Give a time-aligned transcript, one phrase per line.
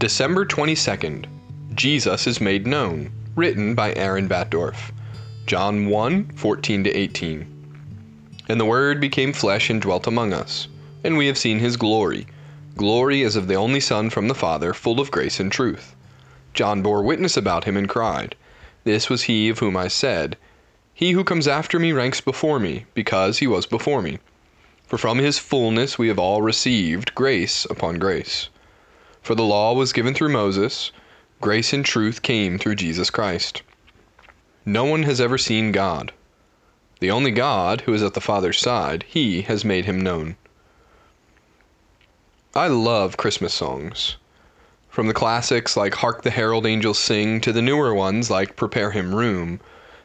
[0.00, 1.26] December 22nd,
[1.74, 4.92] Jesus is made known, written by Aaron Batdorf.
[5.44, 7.46] John 1 14 to 18.
[8.48, 10.68] And the Word became flesh and dwelt among us,
[11.04, 12.26] and we have seen his glory
[12.78, 15.94] glory as of the only Son from the Father, full of grace and truth.
[16.54, 18.36] John bore witness about him and cried,
[18.84, 20.38] This was he of whom I said,
[20.94, 24.18] He who comes after me ranks before me, because he was before me.
[24.86, 28.48] For from his fullness we have all received grace upon grace.
[29.22, 30.92] For the law was given through Moses,
[31.40, 33.62] grace and truth came through Jesus Christ.
[34.64, 36.12] No one has ever seen God.
[37.00, 40.36] The only God, who is at the Father's side, he has made him known.
[42.54, 44.16] I love Christmas songs.
[44.88, 48.90] From the classics like Hark the Herald Angels Sing to the newer ones like Prepare
[48.90, 49.60] Him Room,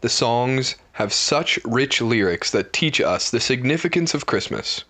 [0.00, 4.84] the songs have such rich lyrics that teach us the significance of Christmas.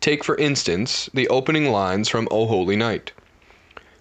[0.00, 3.12] Take, for instance, the opening lines from O Holy Night.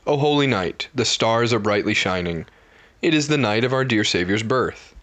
[0.08, 2.48] O holy night, the stars are brightly shining.
[3.04, 4.96] It is the night of our dear Saviour's birth.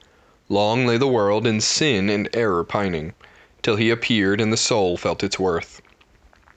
[0.49, 3.15] Long lay the world in sin and error pining,
[3.63, 5.81] till he appeared and the soul felt its worth.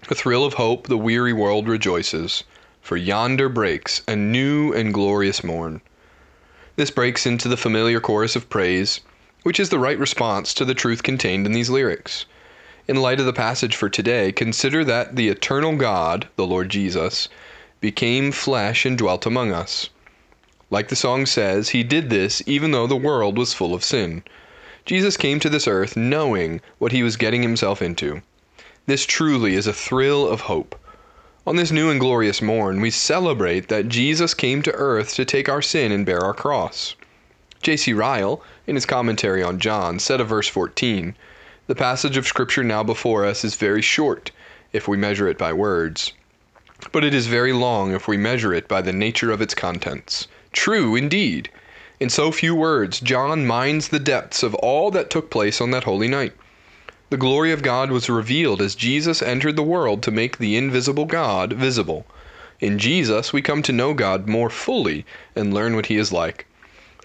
[0.09, 2.43] A thrill of hope the weary world rejoices,
[2.81, 5.81] for yonder breaks a new and glorious morn.
[6.77, 9.01] This breaks into the familiar chorus of praise,
[9.43, 12.25] which is the right response to the truth contained in these lyrics.
[12.87, 17.29] In light of the passage for today, consider that the eternal God, the Lord Jesus,
[17.81, 19.89] became flesh and dwelt among us.
[20.69, 24.23] Like the song says, he did this even though the world was full of sin.
[24.85, 28.21] Jesus came to this earth knowing what he was getting himself into.
[28.85, 30.75] This truly is a thrill of hope.
[31.45, 35.49] On this new and glorious morn, we celebrate that Jesus came to earth to take
[35.49, 36.95] our sin and bear our cross.
[37.63, 37.93] J.C.
[37.93, 41.15] Ryle, in his commentary on John, said of verse 14
[41.65, 44.29] The passage of Scripture now before us is very short,
[44.71, 46.13] if we measure it by words,
[46.91, 50.27] but it is very long if we measure it by the nature of its contents.
[50.51, 51.49] True, indeed!
[51.99, 55.83] In so few words, John mines the depths of all that took place on that
[55.83, 56.33] holy night.
[57.11, 61.05] The glory of God was revealed as Jesus entered the world to make the invisible
[61.05, 62.05] God visible.
[62.59, 65.05] In Jesus, we come to know God more fully
[65.35, 66.45] and learn what He is like.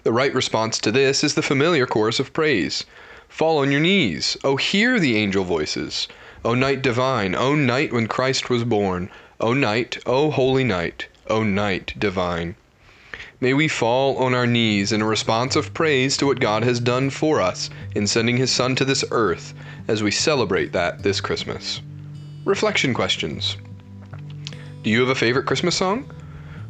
[0.03, 2.85] The right response to this is the familiar chorus of praise
[3.27, 4.37] Fall on your knees.
[4.43, 6.07] Oh, hear the angel voices.
[6.45, 9.09] O night divine, O night when Christ was born,
[9.39, 12.55] O night, O holy night, O night divine.
[13.39, 16.79] May we fall on our knees in a response of praise to what God has
[16.79, 19.53] done for us in sending His Son to this earth
[19.87, 21.81] as we celebrate that this Christmas.
[22.45, 23.57] Reflection questions
[24.81, 26.11] Do you have a favorite Christmas song?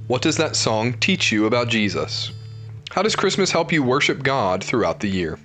[0.07, 2.33] What does that song teach you about Jesus?
[2.89, 5.39] How does Christmas help you worship God throughout the year?